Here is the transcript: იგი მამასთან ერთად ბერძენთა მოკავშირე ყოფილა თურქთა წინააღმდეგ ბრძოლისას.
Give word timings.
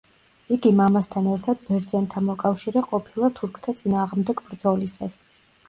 იგი 0.53 0.69
მამასთან 0.79 1.29
ერთად 1.33 1.61
ბერძენთა 1.67 2.25
მოკავშირე 2.31 2.85
ყოფილა 2.89 3.31
თურქთა 3.43 3.79
წინააღმდეგ 3.85 4.45
ბრძოლისას. 4.51 5.23